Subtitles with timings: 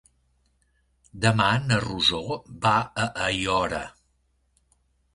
[1.25, 2.23] Demà na Rosó
[2.67, 3.87] va a Aiora.